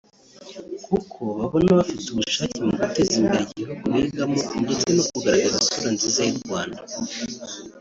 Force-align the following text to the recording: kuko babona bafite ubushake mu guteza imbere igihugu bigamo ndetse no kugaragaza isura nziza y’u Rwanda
kuko 0.85 1.19
babona 1.37 1.69
bafite 1.79 2.05
ubushake 2.09 2.57
mu 2.67 2.71
guteza 2.79 3.13
imbere 3.19 3.43
igihugu 3.47 3.85
bigamo 3.97 4.39
ndetse 4.63 4.87
no 4.95 5.03
kugaragaza 5.09 5.57
isura 5.63 5.89
nziza 5.95 6.21
y’u 6.29 6.39
Rwanda 6.43 6.81